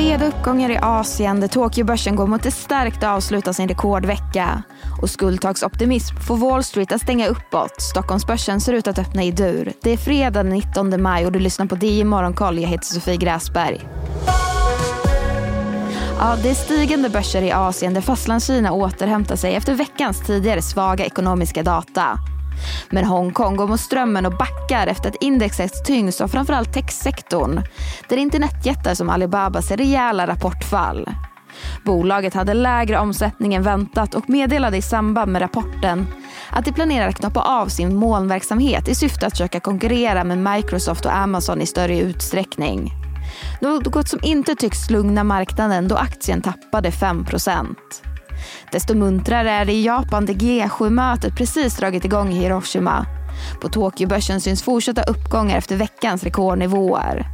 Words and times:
Breda 0.00 0.26
uppgångar 0.26 0.70
i 0.70 0.78
Asien 0.82 1.40
där 1.40 1.48
Tokyobörsen 1.48 2.16
går 2.16 2.26
mot 2.26 2.46
ett 2.46 2.54
starkt 2.54 3.04
avslut 3.04 3.48
av 3.48 3.52
sin 3.52 3.68
rekordvecka. 3.68 4.62
Och 5.02 5.10
skuldtaksoptimism 5.10 6.16
får 6.16 6.36
Wall 6.36 6.64
Street 6.64 6.92
att 6.92 7.00
stänga 7.00 7.26
uppåt. 7.26 7.80
Stockholmsbörsen 7.80 8.60
ser 8.60 8.72
ut 8.72 8.88
att 8.88 8.98
öppna 8.98 9.22
i 9.22 9.30
dur. 9.30 9.72
Det 9.82 9.90
är 9.90 9.96
fredag 9.96 10.42
den 10.42 10.48
19 10.48 11.02
maj 11.02 11.26
och 11.26 11.32
du 11.32 11.38
lyssnar 11.38 11.66
på 11.66 11.74
DI 11.74 12.04
Morgonkoll. 12.04 12.58
Jag 12.58 12.68
heter 12.68 12.84
Sofie 12.84 13.16
Gräsberg. 13.16 13.80
Ja, 16.18 16.36
det 16.42 16.50
är 16.50 16.54
stigande 16.54 17.08
börser 17.08 17.42
i 17.42 17.52
Asien 17.52 17.94
där 17.94 18.00
Fastlandskina 18.00 18.72
återhämtar 18.72 19.36
sig 19.36 19.54
efter 19.54 19.74
veckans 19.74 20.26
tidigare 20.26 20.62
svaga 20.62 21.04
ekonomiska 21.04 21.62
data. 21.62 22.18
Men 22.90 23.04
Hongkong 23.04 23.56
går 23.56 23.66
mot 23.66 23.80
strömmen 23.80 24.26
och 24.26 24.36
backar 24.38 24.86
efter 24.86 25.08
att 25.08 25.22
indexet 25.22 25.84
tyngs 25.84 26.20
av 26.20 26.28
framförallt 26.28 26.72
techsektorn. 26.72 27.62
Där 28.08 28.16
internetjättar 28.16 28.94
som 28.94 29.10
Alibaba 29.10 29.62
ser 29.62 29.76
rejäla 29.76 30.26
rapportfall. 30.26 31.08
Bolaget 31.84 32.34
hade 32.34 32.54
lägre 32.54 32.98
omsättning 32.98 33.54
än 33.54 33.62
väntat 33.62 34.14
och 34.14 34.28
meddelade 34.28 34.76
i 34.76 34.82
samband 34.82 35.32
med 35.32 35.42
rapporten 35.42 36.06
att 36.50 36.64
de 36.64 36.72
planerar 36.72 37.08
att 37.08 37.20
knoppa 37.20 37.40
av 37.40 37.66
sin 37.66 37.96
molnverksamhet 37.96 38.88
i 38.88 38.94
syfte 38.94 39.26
att 39.26 39.32
försöka 39.32 39.60
konkurrera 39.60 40.24
med 40.24 40.38
Microsoft 40.38 41.06
och 41.06 41.16
Amazon 41.16 41.60
i 41.60 41.66
större 41.66 41.98
utsträckning. 41.98 42.92
Något 43.60 44.08
som 44.08 44.20
inte 44.22 44.54
tycks 44.54 44.90
lugna 44.90 45.24
marknaden 45.24 45.88
då 45.88 45.96
aktien 45.96 46.42
tappade 46.42 46.90
5 46.90 47.24
Desto 48.72 48.94
muntrare 48.94 49.50
är 49.50 49.64
det 49.64 49.72
i 49.72 49.84
Japan 49.84 50.26
där 50.26 50.34
G7-mötet 50.34 51.36
precis 51.36 51.76
dragit 51.76 52.04
igång 52.04 52.32
i 52.32 52.38
Hiroshima. 52.38 53.06
På 53.60 53.68
Tokyobörsen 53.68 54.40
syns 54.40 54.62
fortsatta 54.62 55.02
uppgångar 55.02 55.58
efter 55.58 55.76
veckans 55.76 56.24
rekordnivåer. 56.24 57.26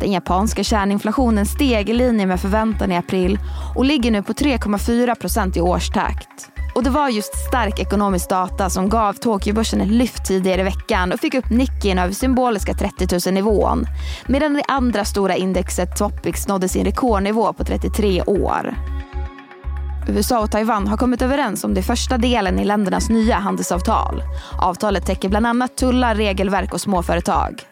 Den 0.00 0.12
japanska 0.12 0.64
kärninflationen 0.64 1.46
steg 1.46 1.90
i 1.90 1.92
linje 1.92 2.26
med 2.26 2.40
förväntan 2.40 2.92
i 2.92 2.96
april 2.96 3.38
och 3.76 3.84
ligger 3.84 4.10
nu 4.10 4.22
på 4.22 4.32
3,4 4.32 5.14
procent 5.14 5.56
i 5.56 5.60
årstakt. 5.60 6.48
Och 6.74 6.82
det 6.82 6.90
var 6.90 7.08
just 7.08 7.48
stark 7.48 7.80
ekonomisk 7.80 8.28
data 8.28 8.70
som 8.70 8.88
gav 8.88 9.12
Tokyobörsen 9.12 9.80
ett 9.80 9.88
lyft 9.88 10.24
tidigare 10.24 10.60
i 10.60 10.64
veckan 10.64 11.12
och 11.12 11.20
fick 11.20 11.34
upp 11.34 11.50
Nikkei 11.50 11.98
över 11.98 12.12
symboliska 12.12 12.74
30 12.74 13.28
000 13.30 13.34
nivån. 13.34 13.86
Medan 14.26 14.54
det 14.54 14.62
andra 14.68 15.04
stora 15.04 15.36
indexet 15.36 15.96
Topix 15.96 16.48
nådde 16.48 16.68
sin 16.68 16.84
rekordnivå 16.84 17.52
på 17.52 17.64
33 17.64 18.22
år. 18.22 18.74
USA 20.08 20.38
och 20.38 20.50
Taiwan 20.50 20.88
har 20.88 20.96
kommit 20.96 21.22
överens 21.22 21.64
om 21.64 21.74
det 21.74 21.82
första 21.82 22.18
delen 22.18 22.58
i 22.58 22.64
ländernas 22.64 23.08
nya 23.08 23.36
handelsavtal. 23.36 24.22
Avtalet 24.58 25.06
täcker 25.06 25.28
bland 25.28 25.46
annat 25.46 25.76
tullar, 25.76 26.14
regelverk 26.14 26.72
och 26.74 26.80
småföretag. 26.80 27.62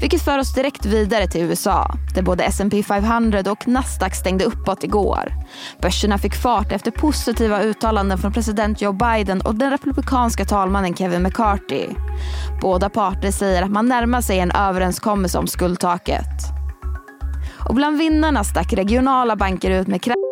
Vilket 0.00 0.22
för 0.22 0.38
oss 0.38 0.54
direkt 0.54 0.86
vidare 0.86 1.26
till 1.26 1.40
USA, 1.40 1.94
där 2.14 2.22
både 2.22 2.44
S&P 2.44 2.82
500 2.82 3.42
och 3.50 3.68
Nasdaq 3.68 4.14
stängde 4.14 4.44
uppåt 4.44 4.84
igår. 4.84 5.32
Börserna 5.82 6.18
fick 6.18 6.34
fart 6.34 6.72
efter 6.72 6.90
positiva 6.90 7.62
uttalanden 7.62 8.18
från 8.18 8.32
president 8.32 8.80
Joe 8.80 8.92
Biden 8.92 9.40
och 9.40 9.54
den 9.54 9.70
republikanska 9.70 10.44
talmannen 10.44 10.96
Kevin 10.96 11.22
McCarthy. 11.22 11.86
Båda 12.60 12.88
parter 12.88 13.30
säger 13.30 13.62
att 13.62 13.70
man 13.70 13.88
närmar 13.88 14.20
sig 14.20 14.38
en 14.38 14.50
överenskommelse 14.50 15.38
om 15.38 15.46
skuldtaket. 15.46 16.28
Och 17.68 17.74
bland 17.74 17.98
vinnarna 17.98 18.44
stack 18.44 18.72
regionala 18.72 19.36
banker 19.36 19.70
ut 19.70 19.88
med 19.88 20.02
kraft 20.02 20.31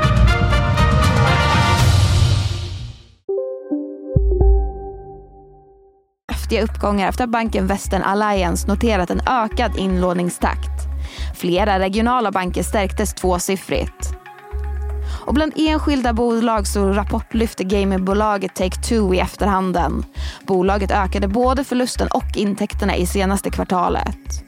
Kraftiga 6.51 6.63
uppgångar 6.63 7.09
efter 7.09 7.23
att 7.23 7.29
banken 7.29 7.67
Western 7.67 8.01
Alliance 8.01 8.67
noterat 8.67 9.09
en 9.09 9.21
ökad 9.27 9.77
inlåningstakt. 9.77 10.87
Flera 11.35 11.79
regionala 11.79 12.31
banker 12.31 12.63
stärktes 12.63 13.13
tvåsiffrigt. 13.13 14.13
Och 15.25 15.33
bland 15.33 15.53
enskilda 15.55 16.13
bolag 16.13 16.67
så 16.67 16.93
rapportlyfte 16.93 17.63
gamingbolaget 17.63 18.51
Take-Two 18.59 19.15
i 19.15 19.19
efterhanden. 19.19 20.05
Bolaget 20.47 20.91
ökade 20.91 21.27
både 21.27 21.63
förlusten 21.63 22.07
och 22.07 22.37
intäkterna 22.37 22.95
i 22.95 23.05
senaste 23.05 23.49
kvartalet. 23.49 24.43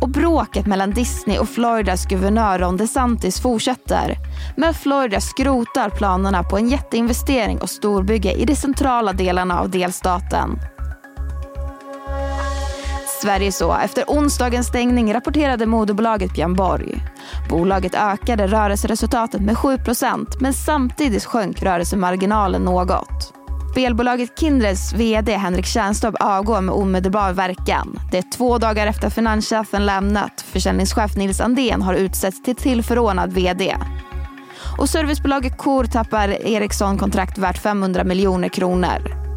Och 0.00 0.08
bråket 0.08 0.66
mellan 0.66 0.90
Disney 0.90 1.38
och 1.38 1.48
Floridas 1.48 2.06
guvernör 2.06 2.58
Ron 2.58 2.76
DeSantis 2.76 3.40
fortsätter. 3.40 4.16
Men 4.56 4.74
Florida 4.74 5.20
skrotar 5.20 5.90
planerna 5.90 6.42
på 6.42 6.58
en 6.58 6.68
jätteinvestering 6.68 7.58
och 7.60 7.70
storbygge 7.70 8.32
i 8.32 8.44
de 8.44 8.56
centrala 8.56 9.12
delarna 9.12 9.60
av 9.60 9.70
delstaten. 9.70 10.58
Sverige 13.20 13.52
så. 13.52 13.76
Efter 13.84 14.04
onsdagens 14.06 14.66
stängning 14.66 15.14
rapporterade 15.14 15.66
moderbolaget 15.66 16.32
Björn 16.32 16.54
Borg. 16.54 16.94
Bolaget 17.48 17.94
ökade 17.94 18.46
rörelseresultatet 18.46 19.40
med 19.40 19.54
7% 19.54 20.26
men 20.40 20.52
samtidigt 20.52 21.24
sjönk 21.24 21.62
rörelsemarginalen 21.62 22.62
något. 22.62 23.34
Spelbolaget 23.70 24.38
Kindreds 24.40 24.92
VD 24.92 25.36
Henrik 25.36 25.66
Tjärnstorp 25.66 26.14
avgår 26.20 26.60
med 26.60 26.74
omedelbar 26.74 27.32
verkan. 27.32 27.98
Det 28.10 28.18
är 28.18 28.24
två 28.36 28.58
dagar 28.58 28.86
efter 28.86 29.06
att 29.06 29.14
finanschefen 29.14 29.86
lämnat. 29.86 30.44
Försäljningschef 30.52 31.16
Nils 31.16 31.40
Andén 31.40 31.82
har 31.82 31.94
utsetts 31.94 32.42
till 32.42 32.56
tillförordnad 32.56 33.32
VD. 33.32 33.76
Och 34.78 34.88
servicebolaget 34.88 35.58
Coor 35.58 35.84
tappar 35.84 36.28
Ericsson 36.28 36.98
kontrakt 36.98 37.38
värt 37.38 37.58
500 37.58 38.04
miljoner 38.04 38.48
kronor. 38.48 39.29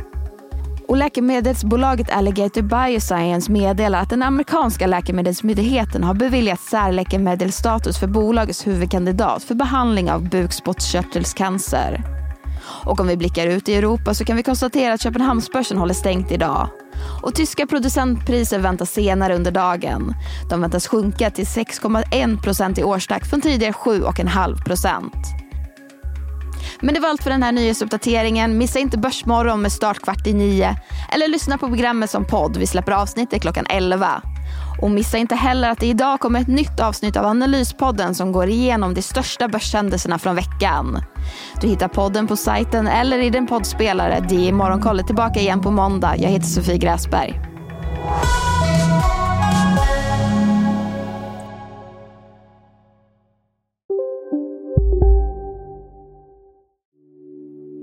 Och 0.93 0.97
läkemedelsbolaget 0.97 2.11
Alligator 2.11 2.61
Bioscience 2.61 3.51
meddelar 3.51 4.01
att 4.01 4.09
den 4.09 4.23
amerikanska 4.23 4.87
läkemedelsmyndigheten 4.87 6.03
har 6.03 6.13
beviljat 6.13 6.59
särläkemedelsstatus 6.59 7.97
för 7.97 8.07
bolagets 8.07 8.67
huvudkandidat 8.67 9.43
för 9.43 9.55
behandling 9.55 10.11
av 10.11 10.29
bukspottkörtelcancer. 10.29 12.03
Och 12.85 12.99
om 12.99 13.07
vi 13.07 13.17
blickar 13.17 13.47
ut 13.47 13.69
i 13.69 13.75
Europa 13.75 14.13
så 14.13 14.25
kan 14.25 14.37
vi 14.37 14.43
konstatera 14.43 14.93
att 14.93 15.01
Köpenhamnsbörsen 15.01 15.77
håller 15.77 15.93
stängt 15.93 16.31
idag. 16.31 16.69
Och 17.21 17.35
tyska 17.35 17.67
producentpriser 17.67 18.59
väntas 18.59 18.91
senare 18.91 19.35
under 19.35 19.51
dagen. 19.51 20.13
De 20.49 20.61
väntas 20.61 20.87
sjunka 20.87 21.29
till 21.29 21.45
6,1 21.45 22.41
procent 22.43 22.77
i 22.77 22.83
årstakt 22.83 23.29
från 23.29 23.41
tidigare 23.41 23.73
7,5 23.73 24.63
procent. 24.65 25.42
Men 26.83 26.93
det 26.93 26.99
var 26.99 27.09
allt 27.09 27.23
för 27.23 27.29
den 27.29 27.43
här 27.43 27.51
nyhetsuppdateringen. 27.51 28.57
Missa 28.57 28.79
inte 28.79 28.97
Börsmorgon 28.97 29.61
med 29.61 29.71
start 29.71 29.99
kvart 29.99 30.27
i 30.27 30.33
nio. 30.33 30.75
Eller 31.11 31.27
lyssna 31.27 31.57
på 31.57 31.67
programmet 31.67 32.09
som 32.09 32.25
podd. 32.25 32.57
Vi 32.57 32.67
släpper 32.67 32.91
avsnittet 32.91 33.41
klockan 33.41 33.65
11. 33.69 34.21
Och 34.81 34.91
missa 34.91 35.17
inte 35.17 35.35
heller 35.35 35.69
att 35.69 35.79
det 35.79 35.87
idag 35.87 36.19
kommer 36.19 36.41
ett 36.41 36.47
nytt 36.47 36.79
avsnitt 36.79 37.17
av 37.17 37.25
Analyspodden 37.25 38.15
som 38.15 38.31
går 38.31 38.49
igenom 38.49 38.93
de 38.93 39.01
största 39.01 39.47
börshändelserna 39.47 40.19
från 40.19 40.35
veckan. 40.35 41.03
Du 41.61 41.67
hittar 41.67 41.87
podden 41.87 42.27
på 42.27 42.35
sajten 42.35 42.87
eller 42.87 43.19
i 43.19 43.29
din 43.29 43.47
poddspelare. 43.47 44.25
Det 44.29 44.47
är 44.49 44.53
Morgonkollet 44.53 45.07
tillbaka 45.07 45.39
igen 45.39 45.61
på 45.61 45.71
måndag. 45.71 46.15
Jag 46.17 46.29
heter 46.29 46.47
Sofie 46.47 46.77
Gräsberg. 46.77 47.52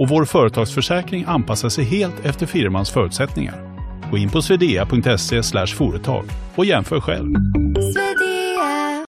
och 0.00 0.08
vår 0.08 0.24
företagsförsäkring 0.24 1.24
anpassar 1.26 1.68
sig 1.68 1.84
helt 1.84 2.24
efter 2.24 2.46
firmans 2.46 2.90
förutsättningar. 2.90 3.54
Gå 4.10 4.18
in 4.18 4.30
på 4.30 4.42
swedea.se 4.42 5.42
företag 5.66 6.24
och 6.54 6.64
jämför 6.64 7.00
själv. 7.00 7.34